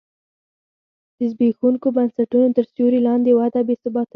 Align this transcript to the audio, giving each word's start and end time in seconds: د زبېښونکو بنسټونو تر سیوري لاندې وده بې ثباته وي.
د 1.17 1.19
زبېښونکو 1.31 1.87
بنسټونو 1.95 2.49
تر 2.57 2.65
سیوري 2.73 2.99
لاندې 3.07 3.31
وده 3.39 3.61
بې 3.67 3.75
ثباته 3.83 4.07
وي. 4.09 4.09